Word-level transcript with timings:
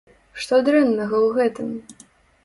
Што 0.43 0.57
дрэннага 0.69 1.15
ў 1.25 1.27
гэтым? 1.35 1.69